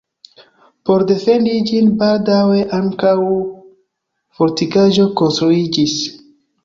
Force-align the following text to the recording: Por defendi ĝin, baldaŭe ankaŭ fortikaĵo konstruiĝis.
Por 0.89 1.03
defendi 1.11 1.53
ĝin, 1.71 1.91
baldaŭe 1.99 2.63
ankaŭ 2.79 3.13
fortikaĵo 4.41 5.07
konstruiĝis. 5.23 5.99